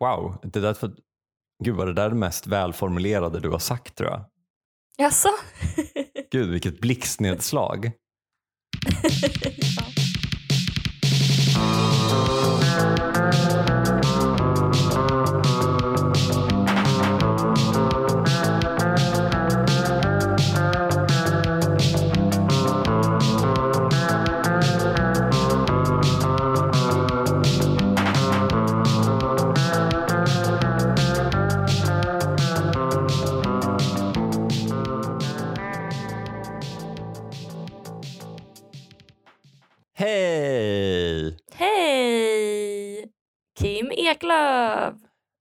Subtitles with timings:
[0.00, 0.92] Wow, det där för,
[1.64, 4.24] gud vad det där är det mest välformulerade du har sagt tror jag.
[4.98, 5.28] Jaså?
[6.30, 7.92] Gud vilket blixtnedslag.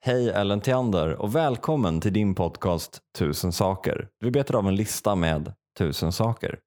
[0.01, 4.09] Hej Ellen Theander och välkommen till din podcast Tusen saker.
[4.19, 6.59] Vi betar av en lista med tusen saker.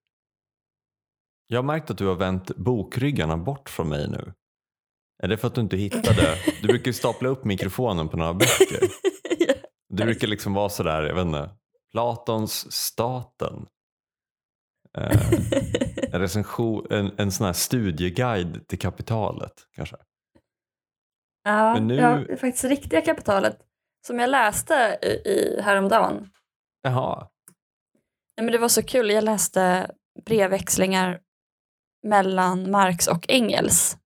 [1.47, 4.33] Jag har märkt att du har vänt bokryggarna bort från mig nu.
[5.23, 6.39] Är det för att du inte hittade?
[6.63, 8.89] Du brukar ju stapla upp mikrofonen på några böcker.
[9.89, 11.51] Du brukar liksom vara sådär, jag vet inte,
[11.93, 13.67] Platons Staten.
[14.99, 15.33] Eh,
[16.13, 19.97] en, recension, en, en sån här studieguide till kapitalet kanske.
[21.45, 23.59] Ja, Men nu- ja, faktiskt riktiga kapitalet
[24.07, 26.31] som jag läste i, i häromdagen.
[26.83, 27.29] Jaha,
[28.37, 29.91] Nej, men det var så kul, jag läste
[30.25, 31.21] brevväxlingar
[32.07, 33.97] mellan Marx och Engels.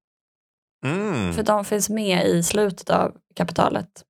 [0.85, 1.33] mm.
[1.33, 4.05] För de finns med i slutet av kapitalet.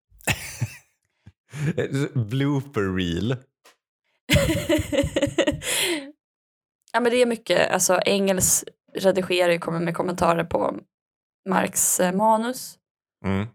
[2.14, 3.36] blooper reel.
[6.92, 10.78] ja men det är mycket, alltså Engels redigerar kommer med kommentarer på
[11.48, 12.78] Marx eh, manus.
[13.26, 13.48] Mm.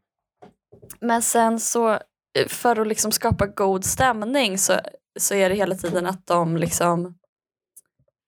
[0.99, 1.91] Men sen så
[2.37, 4.79] eh, för att liksom skapa god stämning så,
[5.19, 7.17] så är det hela tiden att de liksom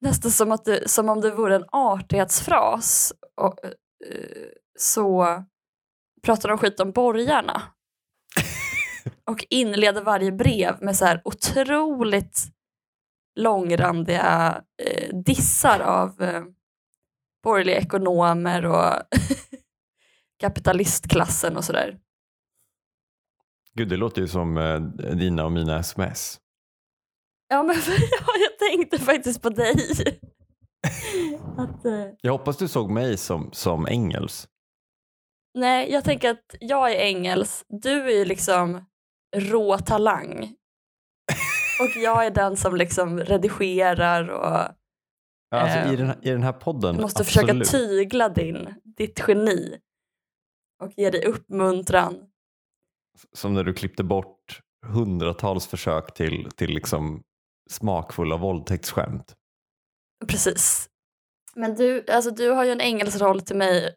[0.01, 4.49] nästan som, att det, som om det vore en artighetsfras och, eh,
[4.79, 5.43] så
[6.23, 7.61] pratar de skit om borgarna.
[9.31, 12.39] och inleder varje brev med så här otroligt
[13.35, 16.43] långrandiga eh, dissar av eh,
[17.43, 18.93] borgerliga ekonomer och
[20.43, 21.97] kapitalistklassen och sådär.
[23.75, 24.79] Gud, det låter ju som eh,
[25.15, 26.39] dina och mina sms.
[27.49, 29.75] Ja, men ja, jag tänkte faktiskt på dig.
[31.57, 34.47] Att, eh, Jag hoppas du såg mig som, som Engels.
[35.57, 38.85] nej, jag tänker att jag är Engels, du är ju liksom
[39.35, 40.43] rå talang.
[41.79, 44.75] Och jag är den som liksom redigerar och
[45.49, 47.67] Ja, Alltså, Eh, i, den här, I den här podden, måste absolut.
[47.67, 49.77] försöka tygla din, ditt geni.
[50.83, 52.25] Och ge dig uppmuntran.
[53.33, 57.23] Som när du klippte bort hundratals försök till, till liksom
[57.69, 59.35] smakfulla våldtäktsskämt.
[60.27, 60.89] Precis.
[61.55, 63.95] Men du, alltså du har ju en engelsroll till mig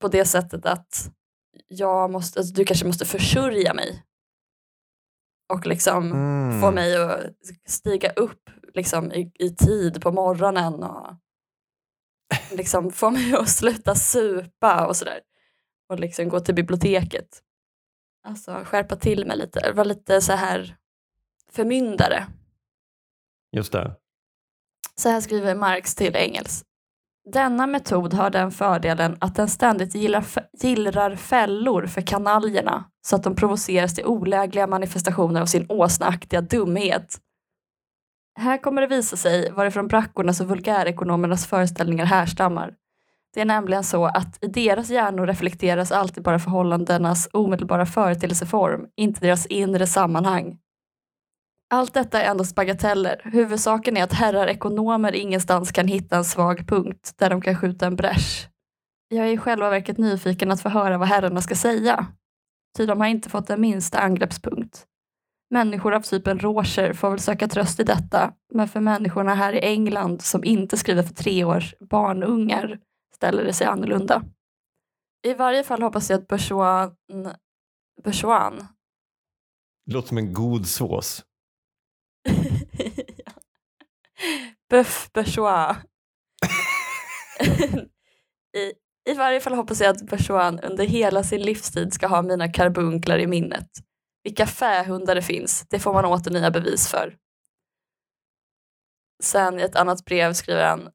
[0.00, 1.10] på det sättet att
[1.68, 4.04] jag måste, alltså du kanske måste försörja mig.
[5.52, 6.60] Och liksom Mm.
[6.60, 7.20] få mig att
[7.68, 11.14] stiga upp liksom, i, i tid på morgonen och
[12.52, 15.20] liksom få mig att sluta supa och sådär.
[15.90, 17.42] Och liksom gå till biblioteket.
[18.24, 20.76] Alltså skärpa till mig lite, vara lite så här
[21.52, 22.26] förmyndare.
[23.52, 23.96] Just det.
[24.94, 26.64] Så här skriver Marx till Engels.
[27.32, 30.24] Denna metod har den fördelen att den ständigt gillar,
[30.62, 37.18] gillrar fällor för kanaljerna så att de provoceras till olägliga manifestationer av sin åsneaktiga dumhet.
[38.38, 42.74] Här kommer det visa sig varifrån brackornas och vulgärekonomernas föreställningar härstammar.
[43.34, 49.20] Det är nämligen så att i deras hjärnor reflekteras alltid bara förhållandenas omedelbara företeelseform, inte
[49.20, 50.58] deras inre sammanhang.
[51.74, 53.20] Allt detta är endast bagateller.
[53.24, 57.86] Huvudsaken är att herrar ekonomer ingenstans kan hitta en svag punkt där de kan skjuta
[57.86, 58.48] en bräsch.
[59.08, 62.06] Jag är i själva verket nyfiken att få höra vad herrarna ska säga.
[62.76, 64.86] Ty de har inte fått den minsta angreppspunkt.
[65.50, 69.60] Människor av typen Roger får väl söka tröst i detta, men för människorna här i
[69.60, 72.78] England som inte skriver för tre års barnungar
[73.20, 74.22] ställer det sig annorlunda.
[75.22, 76.92] I varje fall hoppas jag att bourgeois...
[78.04, 78.64] Bourgeois
[79.86, 81.24] Det låter som en god sås.
[83.24, 83.32] Ja.
[84.70, 85.10] Bœuf.
[88.56, 88.72] I,
[89.10, 93.18] I varje fall hoppas jag att bourgeois under hela sin livstid ska ha mina karbunklar
[93.18, 93.68] i minnet.
[94.22, 97.16] Vilka fähundar det finns, det får man åter nya bevis för.
[99.22, 100.90] Sen i ett annat brev skriver han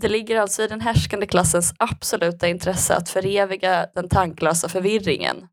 [0.00, 5.48] det ligger alltså i den härskande klassens absoluta intresse att föreviga den tanklösa förvirringen.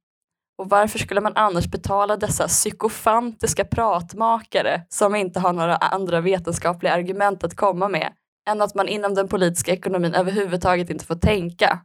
[0.58, 6.94] Och varför skulle man annars betala dessa psykofantiska pratmakare som inte har några andra vetenskapliga
[6.94, 8.14] argument att komma med
[8.50, 11.80] än att man inom den politiska ekonomin överhuvudtaget inte får tänka?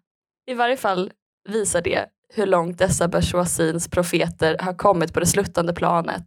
[0.46, 1.12] I varje fall
[1.48, 6.26] visar det hur långt dessa bourgeoisiens profeter har kommit på det sluttande planet.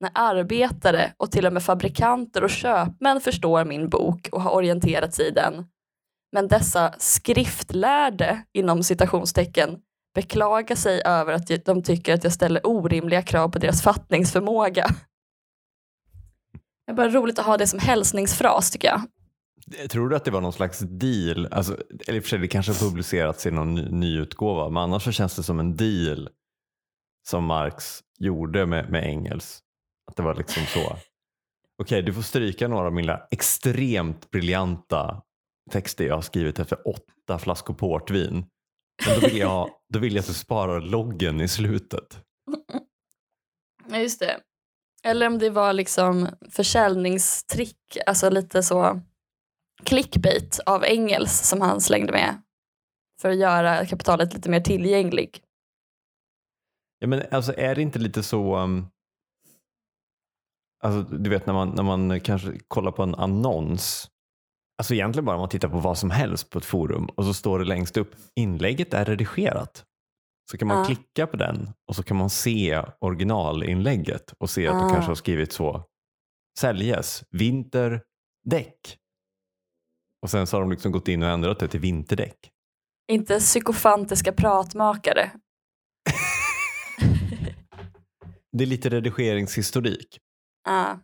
[0.00, 5.14] När arbetare och till och med fabrikanter och köpmän förstår min bok och har orienterat
[5.14, 5.66] sig i den.
[6.32, 9.78] Men dessa skriftlärde, inom citationstecken,
[10.14, 14.86] beklagar sig över att de tycker att jag ställer orimliga krav på deras fattningsförmåga.
[16.86, 19.02] Det är bara roligt att ha det som hälsningsfras tycker jag.
[19.90, 21.48] Tror du att det var någon slags deal?
[21.50, 21.76] Alltså,
[22.06, 24.82] eller i och för sig, det kanske har publicerats i någon ny, ny utgåva, men
[24.82, 26.28] annars så känns det som en deal
[27.26, 29.63] som Marx gjorde med, med Engels.
[30.06, 30.80] Att det var liksom så.
[30.80, 31.00] Okej,
[31.78, 35.22] okay, du får stryka några av mina extremt briljanta
[35.70, 38.46] texter jag har skrivit efter åtta flaskor portvin.
[39.06, 42.20] Men då vill jag, då vill jag att du sparar loggen i slutet.
[43.88, 44.40] Ja, just det.
[45.04, 49.00] Eller om det var liksom försäljningstrick, alltså lite så
[49.84, 52.42] clickbait av Engels som han slängde med
[53.20, 55.40] för att göra kapitalet lite mer tillgänglig.
[56.98, 58.86] Ja, men alltså är det inte lite så, um,
[60.84, 64.10] alltså, du vet när man, när man kanske kollar på en annons,
[64.78, 67.34] alltså egentligen bara om man tittar på vad som helst på ett forum och så
[67.34, 69.84] står det längst upp, inlägget är redigerat.
[70.50, 70.84] Så kan man ja.
[70.84, 74.84] klicka på den och så kan man se originalinlägget och se att ja.
[74.84, 75.84] du kanske har skrivit så,
[76.58, 78.02] säljes, vinter,
[78.44, 78.98] däck.
[80.22, 82.50] Och sen så har de liksom gått in och ändrat det till vinterdäck.
[83.12, 85.30] Inte psykofantiska pratmakare.
[88.52, 90.20] det är lite redigeringshistorik.
[90.68, 90.96] Uh,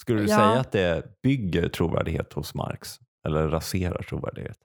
[0.00, 0.36] Skulle du ja.
[0.36, 2.98] säga att det bygger trovärdighet hos Marx?
[3.26, 4.58] Eller raserar trovärdighet?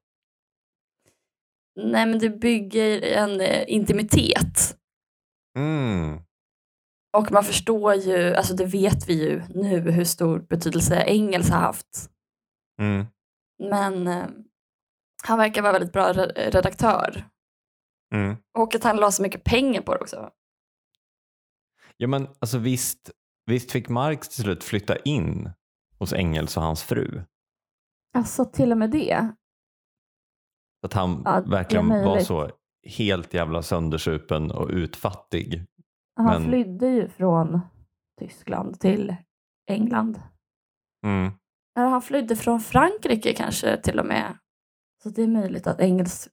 [1.76, 4.78] Nej, men det bygger en eh, intimitet.
[5.58, 6.20] Mm.
[7.18, 11.60] Och man förstår ju, alltså det vet vi ju nu hur stor betydelse Engels har
[11.60, 12.10] haft.
[12.82, 13.06] Mm.
[13.70, 14.28] Men eh,
[15.24, 17.24] han verkar vara väldigt bra redaktör.
[18.16, 18.36] Mm.
[18.58, 20.32] Och att han la så mycket pengar på det också.
[21.98, 23.12] Ja men alltså visst,
[23.50, 25.50] visst fick Marx till slut flytta in
[25.98, 27.24] hos Engels och hans fru?
[28.14, 29.32] Alltså till och med det?
[30.84, 32.52] Att han ja, verkligen var så
[32.84, 35.66] helt jävla söndersupen och utfattig.
[36.16, 36.44] Han men...
[36.44, 37.60] flydde ju från
[38.20, 39.16] Tyskland till
[39.68, 40.22] England.
[41.06, 41.32] Mm.
[41.76, 44.38] Han flydde från Frankrike kanske till och med.
[45.04, 46.30] Så det är möjligt att Engels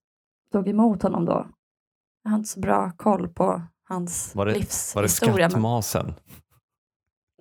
[0.52, 1.46] tog emot honom då.
[2.22, 5.02] Jag har inte så bra koll på hans var det, livshistoria.
[5.02, 6.14] Var det skattmasen?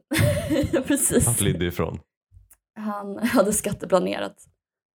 [0.87, 1.25] precis.
[1.25, 1.99] Han flydde ifrån.
[2.75, 4.45] Han hade skatteplanerat.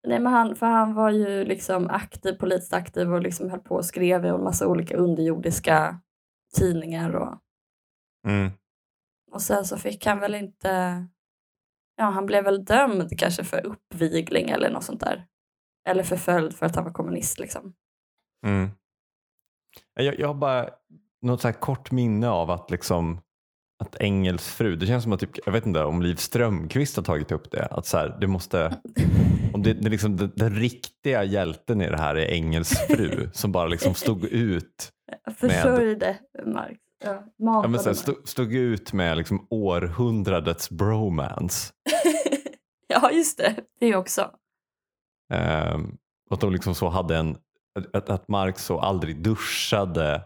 [0.08, 3.74] Nej, men han, för han var ju liksom aktiv, politiskt aktiv och liksom höll på
[3.74, 6.00] och skrev i en massa olika underjordiska
[6.56, 7.16] tidningar.
[7.16, 7.38] Och,
[8.28, 8.50] mm.
[9.32, 11.06] och sen så fick han väl inte
[12.00, 15.26] ja, han blev väl dömd kanske för uppvigling eller något sånt där.
[15.88, 17.74] Eller förföljd för att han var kommunist liksom.
[18.46, 18.70] Mm.
[19.94, 20.70] Jag, jag har bara
[21.22, 23.20] något så här kort minne av att liksom
[23.80, 27.02] att Engels fru, det känns som att typ, jag vet inte om Liv Strömquist har
[27.02, 28.80] tagit upp det, att så här, det måste,
[29.54, 33.52] om det, det liksom, det, den riktiga hjälten i det här är Engels fru som
[33.52, 34.92] bara liksom stod ut.
[35.36, 36.80] Försörjde Marx.
[37.04, 41.72] Ja, ja, men stod, stod ut med liksom århundradets bromance.
[42.86, 43.54] ja, just det.
[43.80, 44.30] Det också.
[45.74, 45.98] Um,
[46.30, 47.36] att de liksom så hade en,
[47.92, 50.22] att, att Marx så aldrig duschade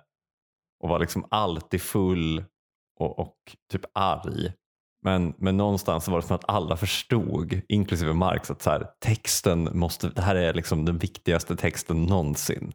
[0.82, 2.44] och var liksom alltid full
[2.96, 3.36] och, och
[3.72, 4.52] typ arg.
[5.02, 9.78] Men, men någonstans var det som att alla förstod, inklusive Marx, att så här, texten
[9.78, 12.72] måste, det här är liksom den viktigaste texten någonsin.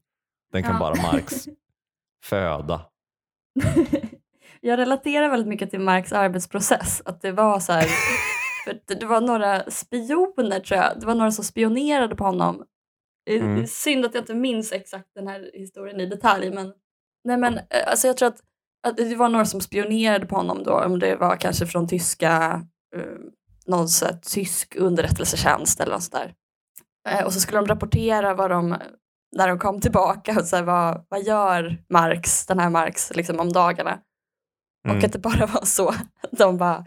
[0.51, 0.79] Den kan ja.
[0.79, 1.47] bara Marx
[2.23, 2.81] föda.
[4.61, 7.01] jag relaterar väldigt mycket till Marx arbetsprocess.
[7.05, 7.87] Att det var så här,
[8.65, 12.65] för det var några spioner tror jag, det var några som spionerade på honom.
[13.29, 13.67] Mm.
[13.67, 16.73] Synd att jag inte minns exakt den här historien i detalj men,
[17.23, 18.41] nej men eh, alltså jag tror att
[18.97, 22.61] det var några som spionerade på honom då, om det var kanske från tyska,
[22.95, 23.03] uh,
[23.67, 23.87] någon
[24.21, 26.33] tysk underrättelsetjänst eller något sådär.
[27.09, 28.77] Uh, och så skulle de rapportera vad de
[29.35, 33.39] när de kom tillbaka och så här, vad, vad gör Marx, den här Marx liksom,
[33.39, 33.99] om dagarna?
[34.85, 34.97] Mm.
[34.97, 35.93] Och att det bara var så.
[36.31, 36.85] De bara,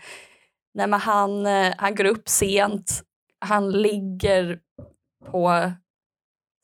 [0.75, 3.03] nej men han, eh, han går upp sent,
[3.41, 4.59] han ligger
[5.31, 5.73] på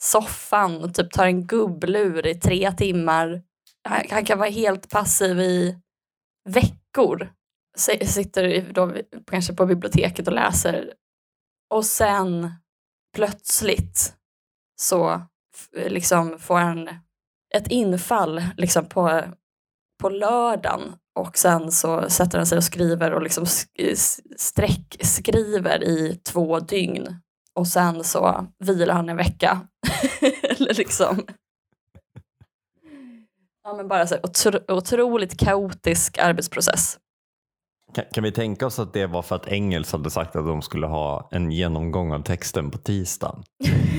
[0.02, 3.42] soffan och typ tar en gubblur i tre timmar.
[3.88, 5.78] Han, han kan vara helt passiv i
[6.48, 7.32] veckor.
[8.04, 8.94] Sitter då
[9.30, 10.92] kanske på biblioteket och läser.
[11.74, 12.50] Och sen
[13.16, 14.14] plötsligt
[14.80, 15.22] så
[15.72, 16.88] liksom får han
[17.54, 19.22] ett infall liksom på,
[20.02, 23.46] på lördagen och sen så sätter han sig och skriver och liksom
[24.36, 27.20] sträckskriver i två dygn
[27.54, 29.68] och sen så vilar han en vecka.
[30.42, 31.26] Eller liksom.
[33.68, 36.98] Ja, men bara så här, otro, otroligt kaotisk arbetsprocess.
[37.94, 40.62] Kan, kan vi tänka oss att det var för att Engels hade sagt att de
[40.62, 43.42] skulle ha en genomgång av texten på tisdagen?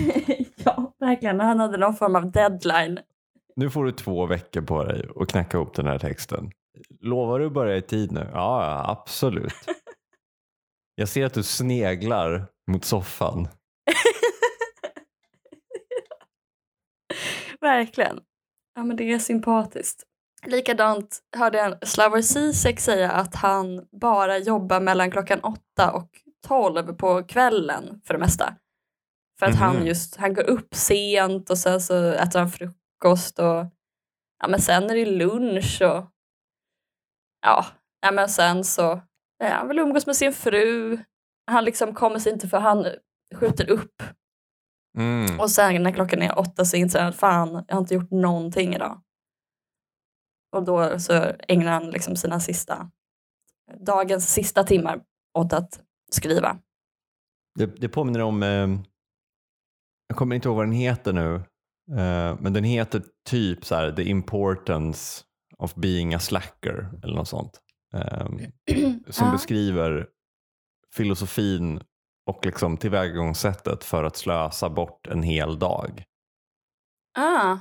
[0.63, 1.39] ja, verkligen.
[1.39, 2.99] Han hade någon form av deadline.
[3.55, 6.51] Nu får du två veckor på dig att knäcka ihop den här texten.
[7.01, 8.29] Lovar du att börja i tid nu?
[8.33, 9.53] Ja, ja, absolut.
[10.95, 13.47] Jag ser att du sneglar mot soffan.
[17.61, 18.19] Verkligen.
[18.79, 20.03] Ja, men det är sympatiskt.
[20.45, 26.09] Likadant hörde jag Slavoj Zizek säga att han bara jobbar mellan klockan åtta och
[26.47, 28.55] tolv på kvällen för det mesta.
[29.39, 29.85] För att han Mhm.
[29.87, 33.65] just, han går upp sent och sen så äter han frukost och
[34.41, 36.05] ja men sen är det lunch och
[37.41, 37.65] ja,
[38.01, 39.01] ja men sen så
[39.39, 40.97] ja, han vill umgås med sin fru.
[41.51, 42.85] Han liksom kommer sig inte för han
[43.35, 44.03] skjuter upp
[44.97, 45.39] Mm.
[45.39, 48.11] och sen när klockan är åtta så inser han att fan, jag har inte gjort
[48.11, 49.01] någonting idag.
[50.51, 52.91] Och då så ägnar han liksom sina sista,
[53.85, 55.01] dagens sista timmar
[55.37, 55.81] åt att
[56.11, 56.59] skriva.
[57.55, 58.69] Det, det påminner om, eh,
[60.07, 61.35] jag kommer inte ihåg vad den heter nu,
[61.97, 65.23] eh, men den heter typ så här, The Importance
[65.57, 67.61] of being a slacker eller något sånt.
[67.93, 68.27] Eh,
[69.09, 70.07] som beskriver
[70.95, 71.81] filosofin
[72.29, 76.03] och liksom tillvägagångssättet för att slösa bort en hel dag.
[77.17, 77.57] Ah,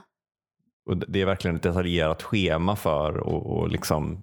[0.90, 4.20] Och det- är verkligen ett detaljerat schema för och, och liksom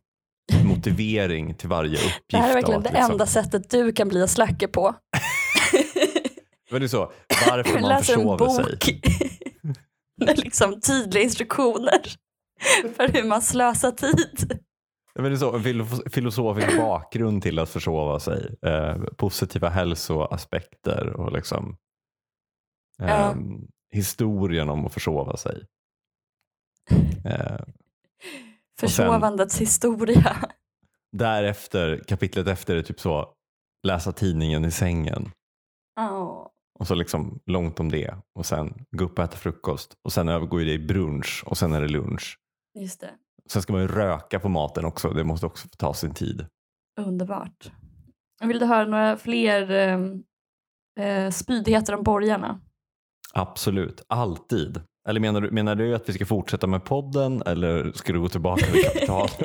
[0.66, 2.24] motivering till varje uppgift.
[2.30, 4.96] det här är verkligen det liksom, enda sättet du kan bli slacker på.
[6.72, 7.12] Men det är så,
[7.50, 9.02] varför man försover sig.
[10.26, 12.02] med liksom tydliga instruktioner
[12.98, 14.60] för hur man slösar tid.
[15.16, 18.56] Men det är så, en filo- filosofisk bakgrund till att försova sig.
[18.62, 21.78] Eh, positiva hälsoaspekter och liksom
[23.02, 23.36] eh, Ja.
[23.92, 25.66] historien om att försova sig.
[27.26, 27.60] Eh,
[28.80, 30.38] Försovandets historia.
[31.12, 33.34] därefter, kapitlet efter är typ så,
[33.88, 35.32] läsa tidningen i sängen.
[35.96, 36.52] Ja.
[36.80, 38.16] Och så liksom långt om det.
[38.36, 39.94] Och sen gå upp och äta frukost.
[40.04, 42.40] Och sen övergår det i brunch och sen är det lunch.
[42.80, 43.10] Just det.
[43.50, 45.10] Sen ska man ju röka på maten också.
[45.10, 46.46] Det måste också ta sin tid.
[47.00, 47.72] Underbart.
[48.44, 50.00] Vill du höra några fler eh,
[51.06, 52.62] eh, spydigheter om borgarna?
[53.34, 54.82] Absolut, alltid.
[55.08, 58.30] Eller menar du, menar du att vi ska fortsätta med podden eller ska du gå
[58.30, 59.28] tillbaka till kapital?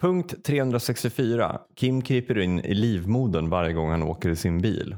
[0.00, 1.60] Punkt 364.
[1.76, 4.96] Kim kryper in i livmodern varje gång han åker i sin bil.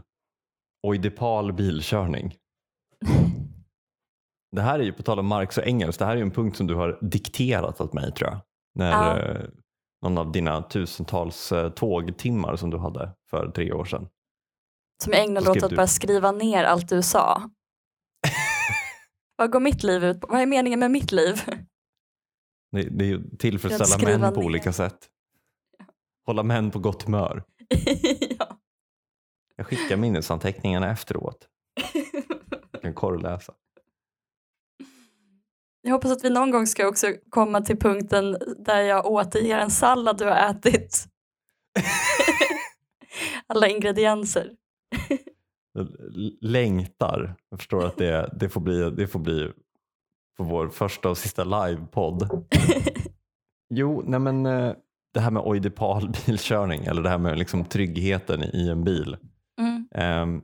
[0.86, 2.34] Oidipal bilkörning.
[4.56, 5.98] Det här är ju på tal om Marx och Engels.
[5.98, 8.40] Det här är ju en punkt som du har dikterat åt mig tror jag.
[8.74, 9.18] När Ja.
[9.18, 9.44] eh,
[10.02, 14.08] någon av dina tusentals eh, tågtimmar som du hade för tre år sedan.
[15.04, 17.50] Som jag ägnade åt att du- bara skriva ner allt du sa.
[19.36, 20.26] Vad går mitt liv ut på?
[20.30, 21.42] Vad är meningen med mitt liv?
[22.72, 24.46] Det, det är ju tillfredsställa män på ner.
[24.46, 24.98] olika sätt.
[26.26, 27.44] Hålla män på gott humör.
[28.38, 28.58] ja.
[29.56, 31.48] Jag skickar minnesanteckningarna efteråt.
[32.72, 33.52] Jag kan korrläsa.
[35.82, 39.70] Jag hoppas att vi någon gång ska också komma till punkten där jag återger en
[39.70, 41.06] sallad du har ätit.
[43.46, 44.50] Alla ingredienser.
[46.40, 47.34] Längtar.
[47.50, 49.52] Jag förstår att det, det, får, bli, det får bli
[50.36, 52.46] på vår första och sista livepodd.
[53.70, 54.72] Jo, nej men eh,
[55.14, 59.16] det här med oidipal bilkörning eller det här med liksom tryggheten i en bil.
[59.60, 59.88] Mm.
[59.94, 60.42] Ehm,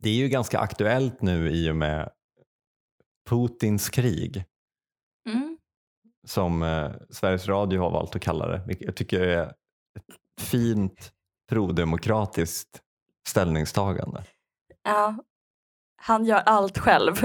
[0.00, 2.10] det är ju ganska aktuellt nu i och med
[3.30, 4.44] Putins krig
[5.28, 5.58] Mm.
[6.26, 8.62] som eh, Sveriges Radio har valt att kalla det.
[8.66, 9.46] vilket Jag tycker är
[9.98, 11.12] ett fint
[11.48, 12.82] prodemokratiskt
[13.28, 14.24] ställningstagande.
[14.82, 15.14] Ja.
[15.96, 17.14] Han gör allt själv.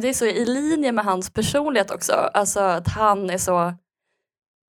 [0.00, 2.12] det är så i linje med hans personlighet också.
[2.12, 3.74] Alltså att han är så,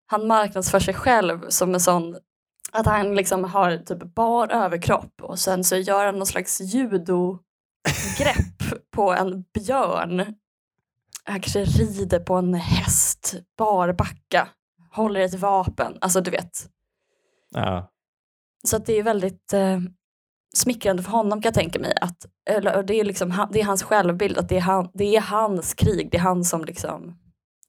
[0.07, 2.17] han marknadsför sig själv som en sån,
[2.71, 6.61] att han liksom har typ bar överkropp och sen så gör han någon slags
[7.87, 10.35] judogrepp på en björn.
[11.23, 14.47] Han kanske rider på en häst, barbacka,
[14.91, 16.69] håller ett vapen, alltså du vet.
[17.51, 17.91] Ja,
[18.63, 19.79] Så det är väldigt eh,
[20.55, 21.93] smickrande för honom kan jag tänka mig.
[22.01, 25.21] Att, eller, det, är liksom, det är hans självbild, att det är, han, det är
[25.21, 26.11] hans krig.
[26.11, 27.17] Det är han som liksom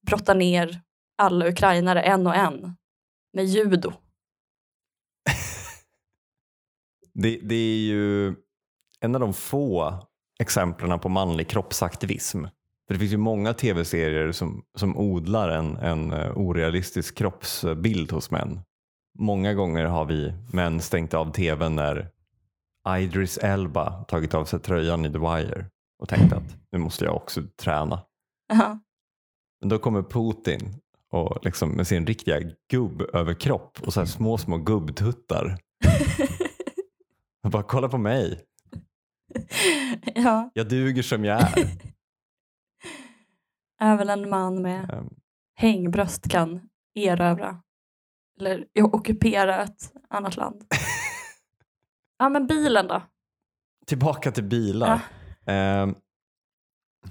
[0.06, 0.80] brottar ner
[1.18, 2.76] alla ukrainare en och en
[3.32, 3.92] med judo.
[7.14, 8.34] det, det är ju
[9.00, 10.07] en av de få
[10.38, 12.45] exemplen på manlig kroppsaktivism.
[12.87, 18.30] För det finns ju många tv-serier som, som odlar en, en eh, orealistisk kroppsbild hos
[18.30, 18.61] män.
[19.18, 22.11] Många gånger har vi män stängt av tvn när
[22.99, 25.66] Idris Elba tagit av sig tröjan i The Wire
[25.99, 28.00] och tänkt att nu måste jag också träna.
[28.49, 28.78] Ja.
[29.61, 30.75] Men då kommer Putin
[31.11, 32.40] och liksom med sin riktiga
[32.71, 35.59] gubböverkropp och så små, små gubbtuttar.
[37.45, 38.40] Och bara kolla på mig,
[40.14, 40.50] ja.
[40.54, 41.68] jag duger som jag är.
[43.80, 45.08] Även en man med Ehm,
[45.54, 47.62] hängbröst kan erövra
[48.40, 50.64] eller ockupera ett annat land.
[52.20, 53.02] Ja men bilen då?
[53.87, 55.00] Tillbaka till bilar.
[55.47, 55.94] Ehm,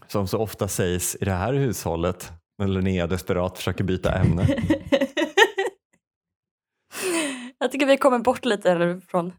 [0.07, 4.47] som så ofta sägs i det här hushållet när Linnea desperat försöker byta ämne.
[7.57, 9.33] Jag tycker vi kommer bort lite från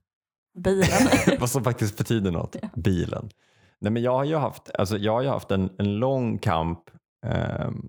[0.62, 1.08] bilen.
[1.40, 3.30] Vad som faktiskt betyder något, bilen.
[3.78, 6.80] Nej, men jag har ju haft, alltså, jag har haft en, en lång kamp
[7.26, 7.88] ehm,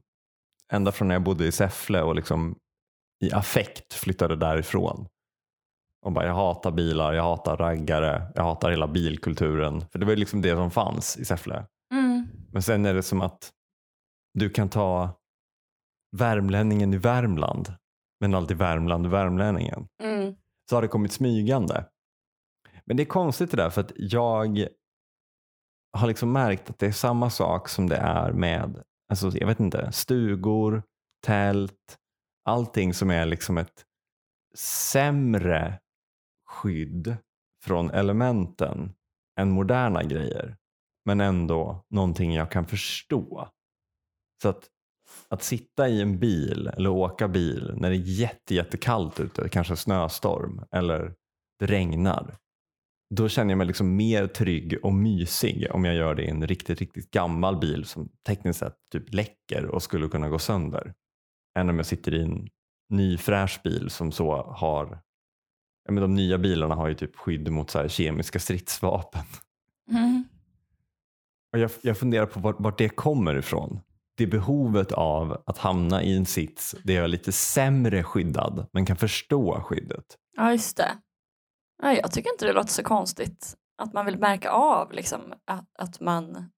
[0.71, 2.55] ända från när jag bodde i Säffle och liksom
[3.25, 5.07] i affekt flyttade därifrån.
[6.01, 9.81] Och bara, jag hatar bilar, jag hatar raggare, jag hatar hela bilkulturen.
[9.91, 11.65] För det var ju liksom det som fanns i Säffle.
[11.93, 12.27] Mm.
[12.51, 13.49] Men sen är det som att
[14.33, 15.09] du kan ta
[16.17, 17.73] värmlänningen i Värmland
[18.19, 19.87] men alltid Värmland i värmlänningen.
[20.03, 20.35] Mm.
[20.69, 21.85] Så har det kommit smygande.
[22.89, 24.67] Men det är konstigt det där för att jag
[25.97, 29.59] har liksom märkt att det är samma sak som det är med alltså, jag vet
[29.59, 30.83] inte, stugor,
[31.25, 31.97] tält,
[32.45, 33.85] allting som är liksom ett
[34.55, 35.79] sämre
[36.45, 37.17] skydd
[37.63, 38.93] från elementen
[39.39, 40.57] än moderna grejer.
[41.05, 43.49] Men ändå någonting jag kan förstå.
[44.41, 44.69] Så att,
[45.29, 49.75] att sitta i en bil eller åka bil när det är jätte, jättekallt ute, kanske
[49.75, 51.15] snöstorm eller
[51.59, 52.37] det regnar.
[53.15, 56.47] Då känner jag mig liksom mer trygg och mysig om jag gör det i en
[56.47, 60.93] riktigt, riktigt gammal bil som tekniskt sett typ läcker och skulle kunna gå sönder.
[61.59, 62.47] Än om jag sitter i en
[62.89, 64.99] ny fräsch bil som så har
[65.85, 69.23] ja, men de nya bilarna har ju typ skydd mot så här kemiska stridsvapen.
[69.91, 70.23] Mm.
[71.53, 73.79] Och jag, jag funderar på vart, vart det kommer ifrån.
[74.17, 78.85] Det behovet av att hamna i en sits där jag är lite sämre skyddad men
[78.85, 80.05] kan förstå skyddet.
[80.37, 80.97] Ja, just det.
[81.81, 85.69] Ja, jag tycker inte det låter så konstigt att man vill märka av liksom, att,
[85.79, 86.51] att man...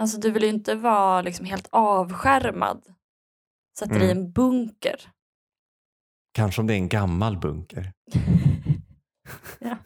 [0.00, 2.94] Alltså du vill ju inte vara liksom, helt avskärmad.
[3.78, 4.18] Sätter i Mm.
[4.18, 5.10] en bunker.
[6.34, 7.92] Kanske om det är en gammal bunker.
[9.60, 9.76] ja.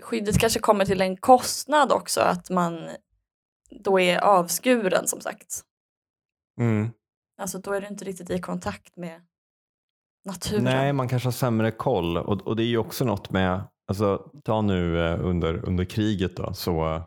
[0.00, 2.90] Skyddet kanske kommer till en kostnad också att man
[3.70, 5.62] då är avskuren som sagt.
[6.60, 6.90] Mm.
[7.40, 9.22] Alltså då är du inte riktigt i kontakt med
[10.24, 10.64] naturen.
[10.64, 14.30] Nej, man kanske har sämre koll och, och det är ju också något med, alltså
[14.44, 17.02] ta nu eh, under, under kriget då så,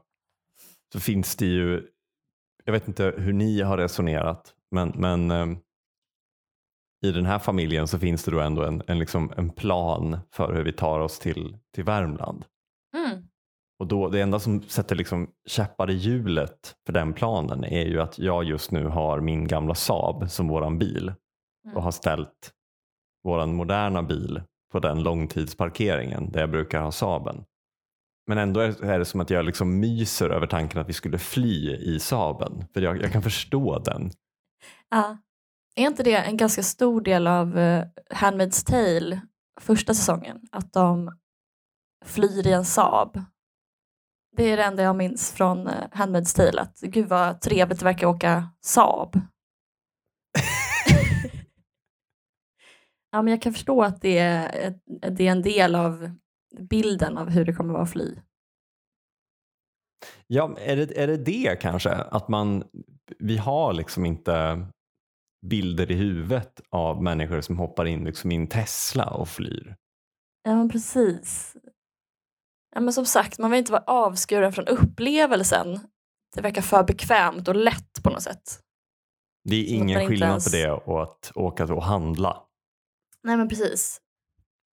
[0.93, 1.87] så finns det ju,
[2.63, 5.57] jag vet inte hur ni har resonerat men, men eh,
[7.05, 10.53] i den här familjen så finns det då ändå en, en, liksom, en plan för
[10.53, 12.45] hur vi tar oss till, till Värmland.
[12.97, 13.27] Mm.
[13.79, 18.01] Och då, det enda som sätter liksom käppar i hjulet för den planen är ju
[18.01, 21.13] att jag just nu har min gamla Saab som våran bil
[21.65, 21.77] Mm.
[21.77, 22.51] och har ställt
[23.23, 27.43] våran moderna bil på den långtidsparkeringen där jag brukar ha Saaben.
[28.27, 31.75] Men ändå är det som att jag liksom myser över tanken att vi skulle fly
[31.75, 32.65] i Saaben.
[32.73, 34.11] För jag, jag kan förstå den.
[34.89, 35.17] Ja.
[35.75, 39.21] Är inte det en ganska stor del av uh, Handmaid's Tale
[39.61, 40.39] första säsongen?
[40.51, 41.17] Att de
[42.05, 43.25] flyr i en Saab.
[44.37, 46.61] Det är det enda jag minns från uh, Handmaid's Tale.
[46.61, 49.21] Att gud vad trevligt det verkar åka Saab.
[53.13, 56.11] Ja men jag kan förstå att det är, det är en del av
[56.59, 58.15] bilden av hur det kommer vara att fly.
[60.27, 61.89] Ja, är det, är det det kanske?
[61.89, 62.63] Att man,
[63.19, 64.67] vi har liksom inte
[65.45, 69.75] bilder i huvudet av människor som hoppar in liksom i en Tesla och flyr.
[70.43, 71.55] Ja men precis.
[72.75, 75.79] Ja, men som sagt, man vill inte vara avskuren från upplevelsen.
[76.35, 78.59] Det verkar för bekvämt och lätt på något sätt.
[79.49, 82.43] Det är att ingen skillnad ens- på det och att åka och handla.
[83.23, 84.01] Nej men precis.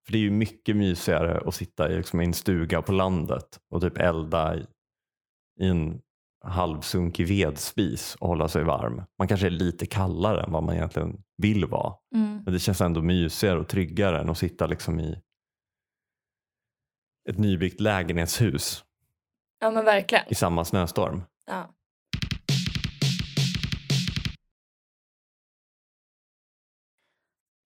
[0.07, 3.81] För det är ju mycket mysigare att sitta i, liksom, en stuga på landet och
[3.81, 4.67] typ elda i,
[5.61, 6.01] i en
[6.45, 9.03] halvsunkig vedspis och hålla sig varm.
[9.19, 11.95] Man kanske är lite kallare än vad man egentligen vill vara.
[12.15, 12.43] Mm.
[12.45, 15.23] Men det känns ändå mysigare och tryggare än att sitta liksom i
[17.29, 18.85] ett nybyggt lägenhetshus
[19.61, 20.25] Ja men verkligen.
[20.29, 21.23] i samma snöstorm.
[21.47, 21.75] Ja.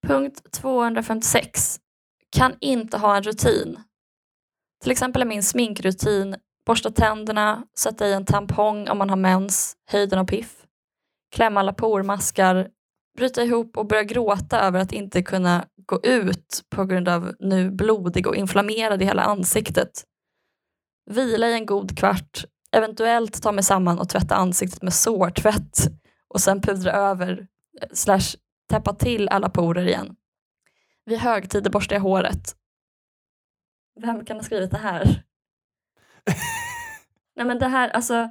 [0.06, 1.80] Punkt 256.
[2.36, 3.78] Kan inte ha en rutin.
[4.82, 6.36] Till exempel är min sminkrutin
[6.66, 10.56] borsta tänderna, sätta i en tampong om man har mens, höjden av piff,
[11.34, 12.68] klämma alla pormaskar,
[13.18, 17.70] bryta ihop och börja gråta över att inte kunna gå ut på grund av nu
[17.70, 20.04] blodig och inflammerad i hela ansiktet.
[21.10, 25.78] Vila i en god kvart, eventuellt ta mig samman och tvätta ansiktet med sårtvätt
[26.34, 27.46] och sen pudra över
[27.82, 28.36] eh, slash
[28.68, 30.16] täppa till alla porer igen.
[31.04, 32.56] Vid högtider borstar jag håret.
[34.00, 35.24] Vem kan ha skrivit det här?
[37.36, 38.28] Nej men det här, alltså,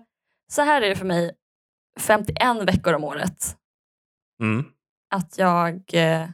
[0.52, 1.32] så här är det för mig
[2.00, 3.58] 51 veckor om året.
[4.41, 4.65] Mm.
[5.15, 6.30] Att jag eh,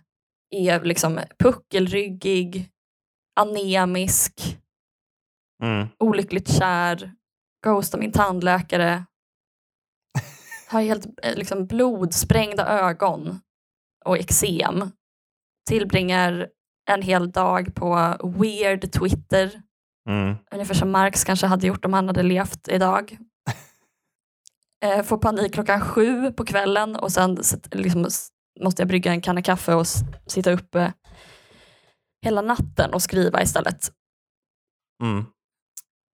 [0.50, 2.72] är liksom puckelryggig,
[3.36, 4.56] anemisk,
[5.64, 5.88] Mm.
[6.00, 7.14] olyckligt kär,
[7.64, 9.06] ghostar min tandläkare,
[10.70, 13.40] har helt eh, liksom, blodsprängda ögon
[14.06, 14.92] och eksem.
[15.70, 16.50] Tillbringar
[16.92, 19.62] en hel dag på weird Twitter,
[20.10, 20.36] Mm.
[20.52, 23.18] ungefär som Marx kanske hade gjort om han hade levt idag.
[24.86, 27.38] Eh, får panik klockan sju på kvällen och sen
[27.72, 28.08] liksom,
[28.60, 29.86] måste jag brygga en kanna kaffe och
[30.28, 30.94] sitta uppe
[32.26, 33.92] hela natten och skriva istället.
[35.04, 35.26] Mm.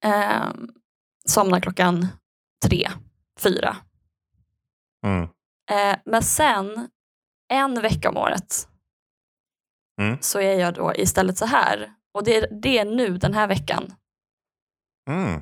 [0.05, 0.53] Eh,
[1.27, 2.07] somnar klockan
[2.65, 2.89] tre,
[3.39, 3.77] fyra.
[5.05, 5.23] Mm.
[5.71, 6.89] Eh, men sen,
[7.53, 8.67] en vecka om året,
[10.01, 10.17] Mm.
[10.21, 11.93] så är jag då istället så här.
[12.13, 13.93] Och det är, det är nu den här veckan.
[15.09, 15.41] Mm.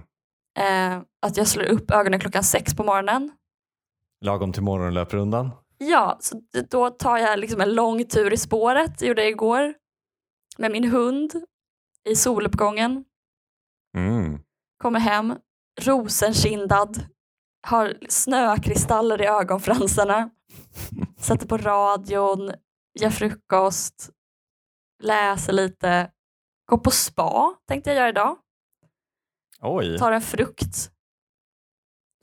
[0.60, 3.32] Eh, att jag slår upp ögonen klockan sex på morgonen.
[4.22, 5.52] Lagom till morgonlöprundan.
[5.78, 9.74] Ja, så då tar jag liksom en lång tur i spåret, det gjorde jag igår.
[10.58, 11.34] Med min hund
[12.10, 13.06] i soluppgången.
[13.98, 14.40] Mm.
[14.78, 15.36] Kommer hem,
[15.82, 17.06] rosenkindad,
[17.64, 20.30] har snökristaller i ögonfransarna.
[21.18, 22.52] Sätter på radion,
[23.00, 24.10] gör frukost,
[25.04, 26.10] läser lite.
[26.66, 28.38] Går på spa tänkte jag göra idag.
[29.62, 29.98] Oj.
[29.98, 30.90] Tar en frukt.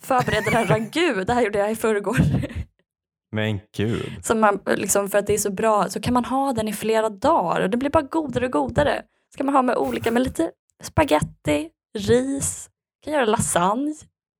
[0.03, 2.16] Förbereder en ragu, det här gjorde jag i förrgår.
[3.33, 4.24] Men gud.
[4.24, 6.72] Som man, liksom, för att det är så bra så kan man ha den i
[6.72, 9.03] flera dagar och det blir bara godare och godare.
[9.35, 12.70] Ska man ha med olika, med lite spaghetti, ris,
[13.05, 13.94] kan göra lasagne.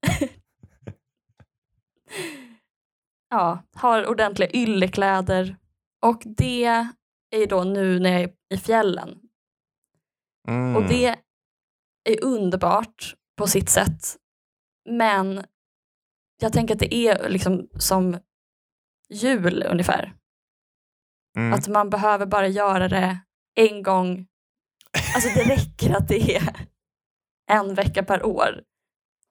[3.31, 5.57] ja, har ordentliga yllekläder.
[6.03, 6.65] Och det
[7.31, 9.21] är då nu när jag är i fjällen.
[10.49, 10.77] Mm.
[10.77, 11.07] Och det
[12.05, 14.17] är underbart på sitt sätt.
[14.89, 15.45] Men
[16.41, 18.19] jag tänker att det är liksom som
[19.09, 20.15] jul ungefär.
[21.37, 21.53] Mm.
[21.53, 23.19] Att man behöver bara göra det
[23.55, 24.27] en gång.
[25.15, 26.67] Alltså det räcker att det är
[27.51, 28.63] en vecka per år.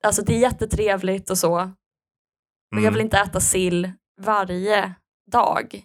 [0.03, 1.71] Alltså det är jättetrevligt och så.
[2.71, 3.05] Men jag vill Mm.
[3.05, 4.93] inte äta sill varje
[5.31, 5.81] dag.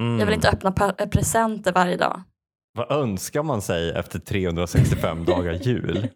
[0.00, 0.18] Mm.
[0.18, 2.22] Jag vill inte öppna pa- presenter varje dag.
[2.72, 6.08] Vad önskar man sig efter 365 dagar jul?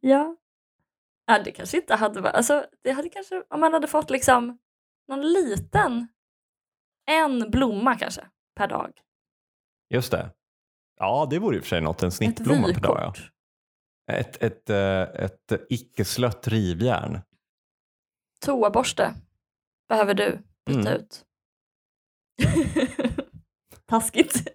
[0.00, 0.36] ja.
[1.26, 1.42] ja.
[1.44, 4.58] Det kanske inte hade varit, alltså det hade kanske, om man hade fått liksom
[5.08, 6.08] någon liten,
[7.10, 8.92] en blomma kanske per dag.
[9.90, 10.30] Just det.
[10.98, 12.02] Ja, det vore i och för sig något.
[12.02, 12.98] En snittblomma per dag.
[13.00, 13.14] Ja.
[14.06, 14.26] Vykort.
[14.26, 17.20] Ett, ett, eh, ett icke-slött rivjärn.
[18.40, 19.14] Toaborste
[19.88, 20.92] behöver du byta Mm.
[20.92, 21.24] ut.
[23.86, 24.34] Taskigt.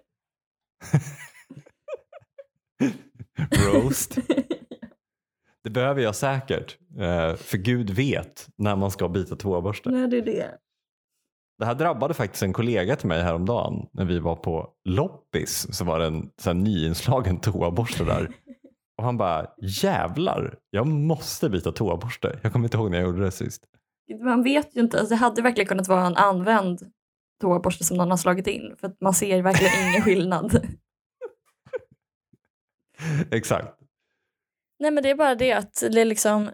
[3.66, 4.18] Roast.
[5.64, 6.78] Det behöver jag säkert.
[6.98, 9.90] eh, För Gud vet när man ska byta toaborste.
[9.90, 10.58] Nej, det är det.
[11.58, 15.84] Det här drabbade faktiskt en kollega till mig häromdagen när vi var på loppis så
[15.84, 18.34] var det en så här, nyinslagen toaborste där.
[18.98, 22.38] Och han bara jävlar, jag måste byta toaborste.
[22.42, 23.64] Jag kommer inte ihåg när jag gjorde det sist.
[24.24, 26.92] Man vet ju inte, alltså det hade verkligen kunnat vara en använd
[27.40, 30.66] toaborste som någon har slagit in för att man ser verkligen ingen skillnad.
[33.30, 33.78] Exakt.
[34.78, 36.50] Nej men det är bara det att det är liksom,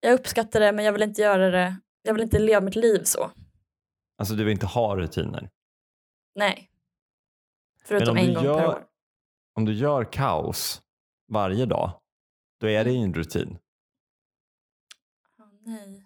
[0.00, 3.02] jag uppskattar det men jag vill inte göra det, jag vill inte leva mitt liv
[3.04, 3.30] så.
[4.18, 5.50] Alltså du vill inte ha rutiner.
[6.34, 6.70] Nej.
[7.84, 8.84] Förutom om en gång gör- per år.
[9.54, 10.82] Om du gör kaos
[11.32, 12.00] varje dag,
[12.60, 13.58] då är det ju en rutin.
[15.64, 16.04] Nej.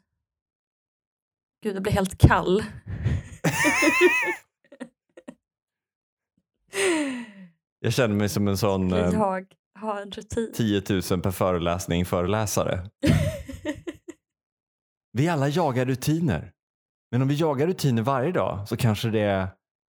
[1.63, 2.63] Gud, jag blir helt kall.
[7.79, 9.47] Jag känner mig som en sån eh, Jag
[9.79, 10.53] har en rutin.
[10.55, 12.91] 10 000 per föreläsning föreläsare.
[15.13, 16.53] Vi alla jagar rutiner.
[17.11, 19.49] Men om vi jagar rutiner varje dag så kanske det är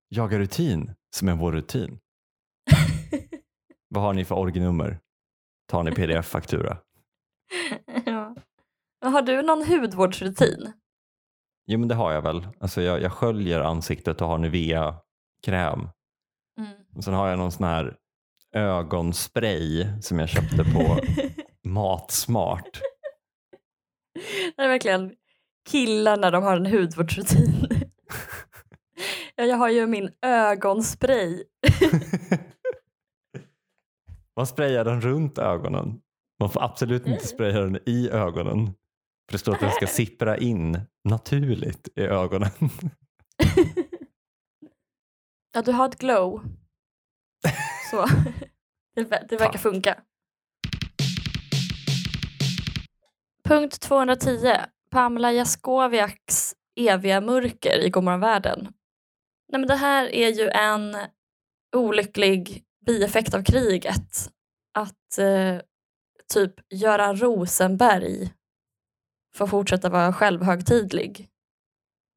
[0.09, 1.99] jaga rutin som är vår rutin.
[3.89, 4.99] Vad har ni för orgnummer?
[5.67, 6.77] Tar ni pdf-faktura?
[8.05, 8.35] ja.
[9.01, 10.73] Har du någon hudvårdsrutin?
[11.67, 12.47] Jo men det har jag väl.
[12.59, 15.89] Alltså jag, jag sköljer ansiktet och har Nivea-kräm.
[16.59, 17.01] Mm.
[17.03, 17.97] Sen har jag någon sån här
[18.55, 20.99] ögonspray som jag köpte på
[21.69, 22.81] Matsmart.
[24.55, 25.13] det är verkligen
[25.69, 27.67] killar när de har en hudvårdsrutin.
[29.35, 31.43] jag har ju min ögonspray.
[34.35, 36.01] Man sprayar den runt ögonen.
[36.39, 38.65] Man får absolut inte spraya den i ögonen.
[39.25, 42.49] För det står att den ska sippra in naturligt i ögonen.
[45.53, 46.43] ja, du har ett glow.
[47.91, 48.05] Så
[48.95, 50.01] det, det verkar funka.
[53.43, 54.55] Punkt 210.
[54.89, 58.73] Pamela Jaskowiaks eviga mörker i Gomorron världen.
[59.51, 60.97] Nej, men det här är ju en
[61.75, 64.31] olycklig bieffekt av kriget.
[64.73, 65.61] Att eh,
[66.33, 68.33] typ Göran Rosenberg
[69.35, 71.29] får fortsätta vara självhögtidlig.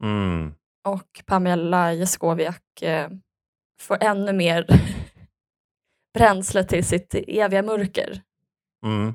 [0.03, 0.55] Mm.
[0.85, 3.11] Och Pamela Jaskowiak eh,
[3.81, 4.67] får ännu mer
[6.19, 8.23] bränsle till sitt eviga mörker.
[8.85, 9.15] Mm.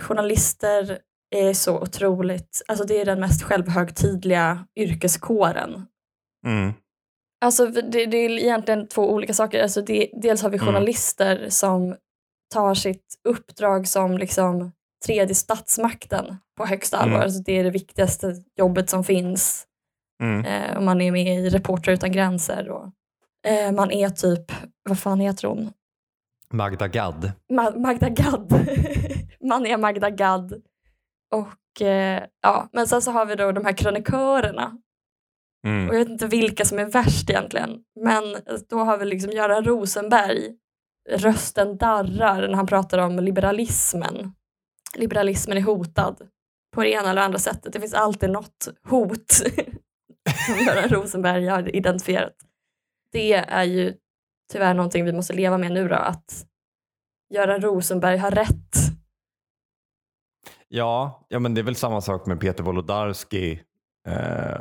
[0.00, 0.98] Journalister
[1.30, 5.86] är så otroligt, alltså det är den mest självhögtidliga yrkeskåren.
[6.46, 6.72] Mm.
[7.40, 9.62] Alltså det, det, är egentligen två olika saker.
[9.62, 10.66] Alltså det, dels har vi Mm.
[10.66, 11.96] journalister som
[12.54, 14.72] tar sitt uppdrag som liksom
[15.06, 17.16] tredje statsmakten på högsta allvar.
[17.16, 17.24] Mm.
[17.24, 19.64] Alltså det är det viktigaste jobbet som finns.
[20.22, 20.44] Mm.
[20.44, 22.70] Eh, man är med i Reportrar utan gränser.
[22.70, 22.90] Och,
[23.50, 24.52] eh, man är typ,
[24.88, 25.72] vad fan heter hon?
[26.50, 27.32] Magda Gad.
[27.52, 28.52] Ma- Magda Gad.
[29.44, 30.62] man är Magda Gad.
[31.34, 34.78] Och eh, ja, men sen så har vi då de här krönikörerna.
[35.68, 35.88] Mm.
[35.88, 37.82] Och jag vet inte vilka som är värst egentligen.
[38.00, 38.36] Men
[38.68, 40.54] då har vi liksom Göran Rosenberg.
[41.10, 44.32] Rösten darrar när han pratar om liberalismen.
[44.96, 46.28] Liberalismen är hotad
[46.74, 47.72] på det ena eller andra sättet.
[47.72, 49.30] Det finns alltid något hot
[50.46, 52.34] som Göran Rosenberg har identifierat.
[53.12, 53.94] Det är ju
[54.52, 56.46] tyvärr någonting vi måste leva med nu då, att
[57.34, 58.76] Göran Rosenberg har rätt.
[60.68, 63.62] Ja, ja, men det är väl samma sak med Peter Wolodarski
[64.08, 64.60] eh.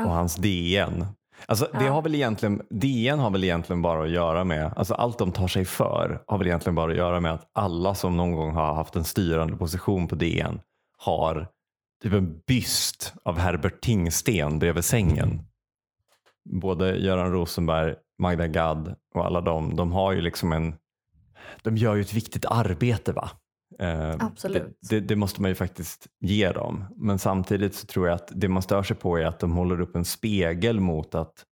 [0.00, 1.06] Och hans DN.
[1.46, 5.18] Alltså, det har väl egentligen, DN har väl egentligen bara att göra med, alltså allt
[5.18, 8.32] de tar sig för har väl egentligen bara att göra med att alla som någon
[8.32, 10.60] gång har haft en styrande position på DN
[10.98, 11.48] har
[12.02, 15.42] typ en byst av Herbert Tingsten bredvid sängen.
[16.44, 20.74] Både Göran Rosenberg, Magda Gad och alla de, de har ju liksom en,
[21.62, 23.30] de gör ju ett viktigt arbete va?
[23.78, 24.62] Eh, Absolut.
[24.80, 26.84] Det, det, det måste man ju faktiskt ge dem.
[26.96, 29.80] Men samtidigt så tror jag att det man stör sig på är att de håller
[29.80, 31.44] upp en spegel mot att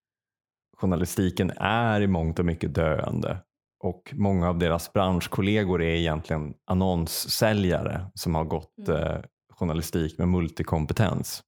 [0.77, 3.39] journalistiken är i mångt och mycket döende.
[3.85, 9.03] Och många av deras branschkollegor är egentligen annonssäljare som har gått Mm.
[9.03, 9.21] eh,
[9.53, 11.43] journalistik med multikompetens.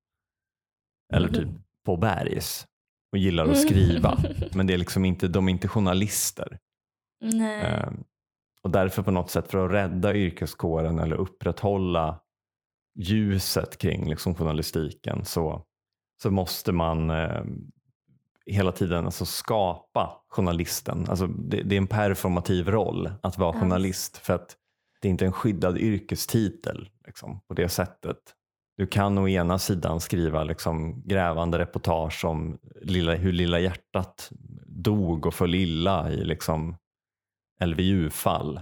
[1.12, 1.62] Eller typ Mm.
[1.86, 2.66] på bergs
[3.12, 4.18] och gillar att skriva.
[4.54, 6.58] Men det är liksom inte, de är inte journalister.
[7.20, 7.60] Nej.
[7.64, 7.88] Eh,
[8.62, 12.20] och därför på något sätt för att rädda yrkeskåren eller upprätthålla
[12.94, 15.62] ljuset kring liksom journalistiken så,
[16.22, 17.42] så måste man eh,
[18.46, 21.06] hela tiden alltså skapa journalisten.
[21.08, 24.56] Alltså det, det är en performativ roll att vara journalist för att
[25.00, 28.18] det är inte en skyddad yrkestitel liksom, på det sättet.
[28.76, 34.30] Du kan å ena sidan skriva liksom, grävande reportage om lilla, hur Lilla hjärtat
[34.66, 36.76] dog och föll illa i liksom,
[37.66, 38.60] LVU-fall.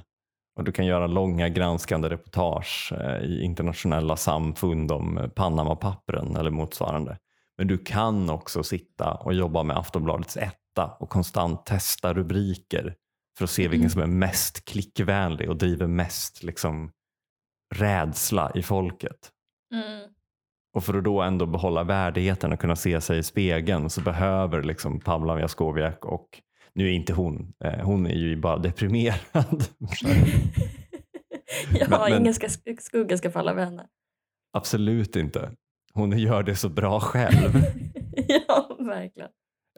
[0.57, 6.51] Och du kan göra långa granskande reportage eh, i internationella samfund om eh, Panama-pappren eller
[6.51, 7.19] motsvarande.
[7.59, 12.95] Men du kan också sitta och jobba med Aftonbladets etta och konstant testa rubriker
[13.39, 13.91] för att se vilken Mm.
[13.91, 16.91] som är mest klickvänlig och driver mest liksom,
[17.75, 19.31] rädsla i folket.
[19.75, 20.09] Mm.
[20.75, 24.63] Och för att då ändå behålla värdigheten och kunna se sig i spegeln så behöver
[24.63, 26.29] liksom Pavla Jaskowiak och
[26.75, 29.19] nu är inte hon, eh, hon är ju bara deprimerad.
[31.81, 32.49] ja, Men- ingen ska,
[32.81, 33.87] skugga ska falla över henne.
[34.53, 35.51] Absolut inte.
[35.93, 37.53] Hon gör det så bra själv.
[38.49, 39.29] ja, verkligen.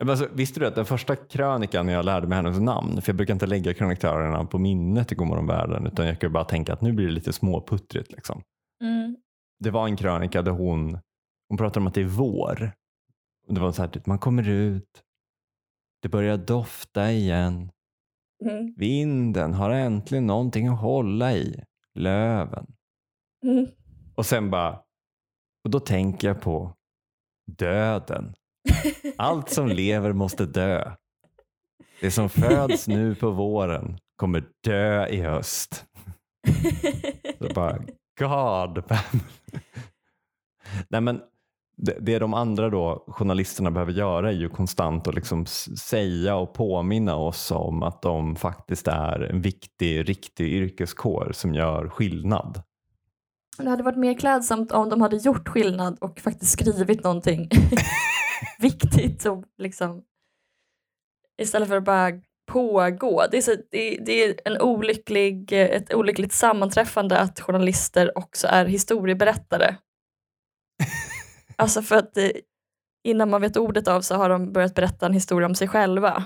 [0.01, 3.15] Alltså, visste du att den första krönikan när jag lärde mig hennes namn, för jag
[3.15, 6.81] brukar inte lägga krönikörerna på minnet i Godmorgon världen, utan jag kan bara tänka att
[6.81, 8.11] nu blir det lite småputtrigt.
[8.11, 8.41] Liksom.
[8.81, 9.15] Mm.
[9.59, 10.99] Det var en krönika där hon,
[11.49, 12.71] hon pratar om att det är vår.
[13.47, 15.01] Det var så här, typ, man kommer ut,
[16.03, 17.69] det börjar dofta igen,
[18.45, 18.73] Mm.
[18.77, 21.63] vinden har äntligen någonting att hålla i,
[21.95, 22.67] löven.
[23.43, 23.65] Mm.
[24.15, 24.81] Och sen bara,
[25.63, 26.73] och då tänker jag på
[27.57, 28.33] döden.
[29.17, 30.91] Allt som lever måste dö.
[32.01, 35.85] Det som föds nu på våren kommer dö i höst.
[37.39, 37.77] Så bara,
[38.19, 38.83] God.
[40.89, 41.21] Nej men
[41.77, 46.53] det, det de andra då, journalisterna behöver göra är ju konstant att liksom säga och
[46.53, 52.61] påminna oss om att de faktiskt är en viktig, riktig yrkeskår som gör skillnad.
[53.57, 57.49] Det hade varit mer klädsamt om de hade gjort skillnad och faktiskt skrivit någonting
[58.59, 59.25] viktigt.
[59.25, 60.03] Och liksom,
[61.41, 62.11] istället för att bara
[62.51, 63.23] pågå.
[63.31, 68.65] Det är, så, det, det är en olycklig, ett olyckligt sammanträffande att journalister också är
[68.65, 69.75] historieberättare.
[71.55, 72.33] Alltså för att det,
[73.03, 76.23] innan man vet ordet av så har de börjat berätta en historia om sig själva.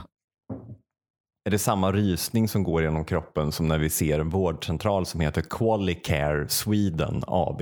[1.46, 5.20] Är det samma rysning som går genom kroppen som när vi ser en vårdcentral som
[5.20, 7.62] heter Qualicare Sweden AB?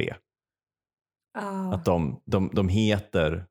[1.38, 1.74] Ah.
[1.74, 3.46] Att de, de, de heter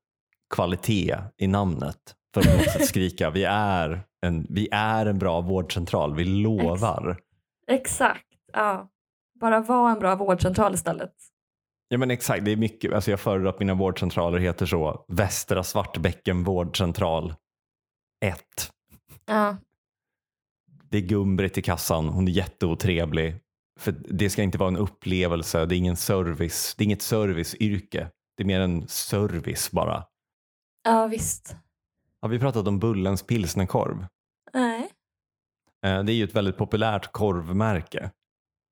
[0.55, 5.19] kvalitet i namnet för att på något sätt skrika vi är, en, vi är en
[5.19, 7.17] bra vårdcentral, vi lovar.
[7.67, 8.89] Exakt, ja.
[9.39, 11.13] Bara vara en bra vårdcentral istället.
[11.87, 15.63] Ja men exakt, det är mycket, alltså jag föredrar att mina vårdcentraler heter så, Västra
[15.63, 17.33] Svartbäcken vårdcentral
[18.25, 18.39] 1.
[19.25, 19.57] Ja,
[20.67, 23.35] Det är Gun-Britt i kassan, hon är jätteotrevlig.
[23.79, 28.11] För det ska inte vara en upplevelse, det är ingen service, det är inget serviceyrke.
[28.37, 30.05] Det är mer en service bara.
[30.83, 31.55] ja visst.
[32.21, 34.05] Har vi pratat om Bullens pilsnerkorv?
[34.53, 34.89] Nej.
[35.85, 38.11] Eh, Det är ju ett väldigt populärt korvmärke.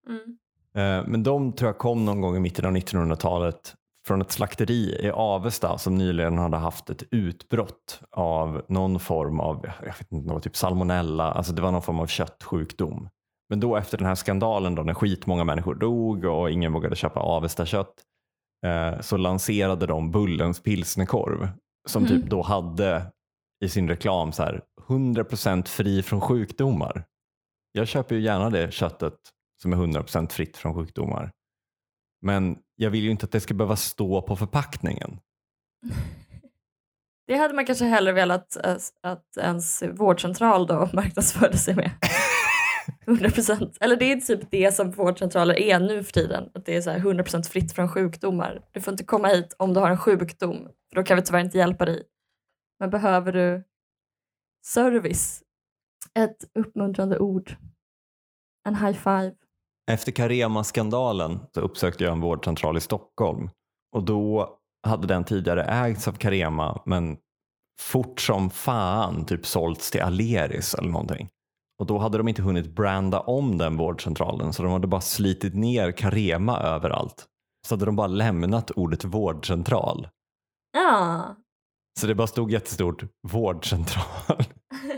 [0.07, 0.37] Mm.
[0.77, 3.75] Eh, Men de tror jag kom någon gång i mitten av 1900-talet
[4.07, 9.65] från ett slakteri i Avesta som nyligen hade haft ett utbrott av någon form av,
[9.79, 13.09] jag vet inte, något typ salmonella, alltså det var någon form av köttsjukdom.
[13.49, 17.19] Men då efter den här skandalen då när skitmånga människor dog och ingen vågade köpa
[17.19, 17.93] Avesta-kött
[18.65, 21.49] eh, så lanserade de Bullens pilsnerkorv
[21.89, 22.21] som Mm.
[22.21, 23.05] typ då hade
[23.65, 27.05] i sin reklam så här 100% fri från sjukdomar.
[27.71, 29.13] Jag köper ju gärna det köttet
[29.61, 31.31] som är 100% fritt från sjukdomar.
[32.21, 35.19] Men jag vill ju inte att det ska behöva stå på förpackningen.
[37.27, 38.57] Det hade man kanske hellre velat
[39.03, 41.91] att ens vårdcentral då marknadsförde sig med.
[43.05, 43.77] 100%.
[43.79, 46.49] Eller det är typ det som vårdcentraler är nu för tiden.
[46.53, 48.61] Att det är så här 100% fritt från sjukdomar.
[48.71, 50.67] Du får inte komma hit om du har en sjukdom.
[50.89, 52.03] För då kan vi tyvärr inte hjälpa dig.
[52.79, 53.63] Men behöver du
[54.65, 55.43] service,
[56.13, 57.55] ett uppmuntrande ord,
[58.67, 59.35] en high five.
[59.91, 63.49] Efter Carema-skandalen så uppsökte jag en vårdcentral i Stockholm
[63.95, 64.49] och då
[64.87, 67.17] hade den tidigare ägts av Carema men
[67.81, 71.29] fort som fan typ sålts till Aleris eller någonting.
[71.79, 75.55] Och då hade de inte hunnit branda om den vårdcentralen så de hade bara slitit
[75.55, 77.25] ner Carema överallt.
[77.67, 80.07] Så hade de bara lämnat ordet vårdcentral.
[80.73, 81.35] Ja,
[81.99, 84.43] Så det bara stod jättestort vårdcentral.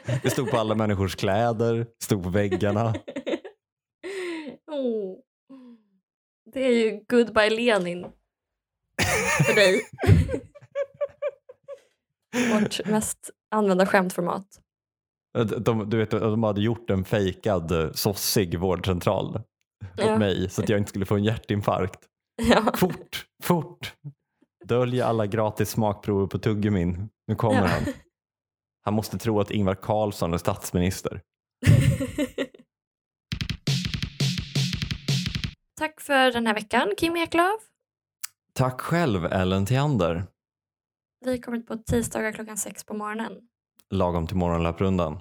[0.24, 2.94] Det stod på alla människors kläder, stod på väggarna.
[4.72, 5.18] Oh.
[6.54, 8.06] Det är ju goodbye Lenin
[9.46, 9.82] för dig.
[12.54, 14.48] Vårt mest använda skämtformat.
[15.58, 19.42] De, du vet, de hade gjort en fejkad eh, sossig vårdcentral
[19.98, 20.14] Ja.
[20.14, 22.00] åt mig så att jag inte skulle få en hjärtinfarkt.
[22.50, 22.74] Ja.
[22.78, 23.94] Fort, fort!
[24.66, 27.10] Dölj alla gratis smakprover på tuggummin.
[27.28, 27.66] Nu kommer Ja.
[27.68, 27.84] han.
[28.82, 31.22] Han måste tro att Ingvar Carlsson är statsminister.
[36.06, 37.62] för den här veckan Kim Eklöf.
[38.54, 40.24] Tack själv Ellen Theander.
[41.26, 43.34] Vi kommer ut på tisdagar klockan sex på morgonen.
[43.90, 45.20] Lagom till morgonlöprundan.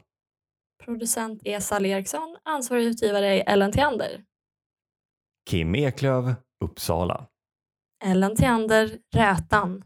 [0.84, 4.24] Producent är Sally Eriksson, ansvarig utgivare är Ellen Theander.
[5.50, 7.26] Kim Eklöf, Uppsala.
[8.04, 9.84] Ellen Theander, Rätan.